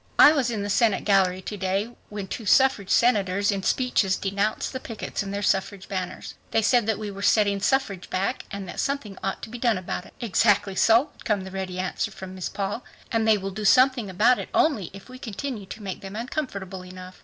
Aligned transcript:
I 0.17 0.31
was 0.31 0.49
in 0.49 0.63
the 0.63 0.69
Senate 0.71 1.03
gallery 1.05 1.43
to 1.43 1.57
day 1.57 1.91
when 2.09 2.25
two 2.27 2.47
suffrage. 2.47 2.89
senators 2.89 3.51
in 3.51 3.61
speeches 3.61 4.15
denounced 4.15 4.73
the 4.73 4.79
pickets 4.79 5.21
and 5.21 5.31
their 5.31 5.43
suffrage 5.43 5.87
banners. 5.87 6.33
They 6.49 6.63
said 6.63 6.87
that 6.87 6.97
we 6.97 7.11
were 7.11 7.21
setting 7.21 7.59
suffrage 7.61 8.09
back 8.09 8.45
and 8.49 8.67
that 8.67 8.79
something 8.79 9.15
ought 9.23 9.43
to 9.43 9.49
be 9.51 9.59
done 9.59 9.77
about 9.77 10.07
it." 10.07 10.15
"Exactly 10.19 10.73
so," 10.73 11.11
would 11.13 11.23
come 11.23 11.43
the 11.43 11.51
ready 11.51 11.77
answer 11.77 12.09
from 12.09 12.33
Miss 12.33 12.49
Paul. 12.49 12.83
"And 13.11 13.27
they 13.27 13.37
will 13.37 13.51
do 13.51 13.63
something 13.63 14.09
about 14.09 14.39
it 14.39 14.49
only 14.55 14.89
if 14.91 15.07
we 15.07 15.19
continue 15.19 15.67
to 15.67 15.83
make 15.83 16.01
them 16.01 16.15
uncomfortable 16.15 16.83
enough. 16.83 17.19